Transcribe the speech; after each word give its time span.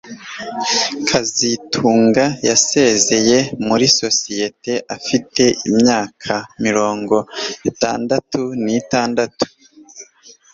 kazitunga 1.07 2.25
yasezeye 2.47 3.37
muri 3.67 3.85
sosiyete 3.99 4.73
afite 4.95 5.43
imyaka 5.69 6.33
mirongo 6.65 7.15
itandati 7.69 8.41
nitandatu 8.63 9.43